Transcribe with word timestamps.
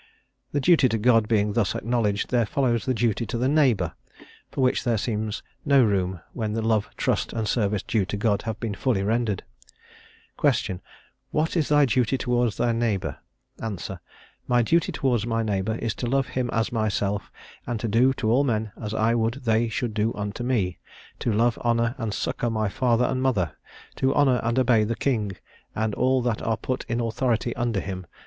The 0.51 0.59
duty 0.59 0.89
to 0.89 0.97
God 0.97 1.27
being 1.27 1.53
thus 1.53 1.75
acknowledged, 1.75 2.31
there 2.31 2.47
follows 2.47 2.85
the 2.87 2.93
duty 2.95 3.27
to 3.27 3.37
the 3.37 3.47
neighbour, 3.47 3.93
for 4.49 4.61
which 4.61 4.83
there 4.83 4.97
seems 4.97 5.43
no 5.63 5.83
room 5.83 6.21
when 6.33 6.53
the 6.53 6.63
love, 6.63 6.89
trust, 6.97 7.33
and 7.33 7.47
service 7.47 7.83
due 7.83 8.05
to 8.05 8.17
God 8.17 8.41
have 8.41 8.59
been 8.59 8.73
fully 8.73 9.03
rendered. 9.03 9.43
"Ques. 10.43 10.69
What 11.29 11.55
is 11.55 11.69
thy 11.69 11.85
duty 11.85 12.17
toward 12.17 12.53
thy 12.53 12.71
neighbour? 12.71 13.19
Ans. 13.61 13.91
My 14.47 14.63
duty 14.63 14.91
towards 14.91 15.27
my 15.27 15.43
neighbour 15.43 15.75
is 15.75 15.93
to 15.97 16.07
love 16.07 16.29
him 16.29 16.49
as 16.51 16.71
myself, 16.71 17.31
and 17.67 17.79
to 17.79 17.87
do 17.87 18.11
to 18.13 18.31
all 18.31 18.43
men 18.43 18.71
as 18.81 18.95
I 18.95 19.13
would 19.13 19.35
they 19.43 19.69
should 19.69 19.93
do 19.93 20.15
unto 20.15 20.43
me. 20.43 20.79
To 21.19 21.31
love, 21.31 21.59
honour, 21.59 21.93
and 21.99 22.11
succour 22.11 22.49
my 22.49 22.69
father 22.69 23.05
and 23.05 23.21
mother. 23.21 23.55
To 23.97 24.15
honour 24.15 24.39
and 24.41 24.57
obey 24.57 24.83
the 24.83 24.95
king, 24.95 25.33
and 25.75 25.93
all 25.93 26.23
that 26.23 26.41
are 26.41 26.57
put 26.57 26.85
in 26.85 26.99
authority 26.99 27.55
under 27.55 27.79
him. 27.81 28.07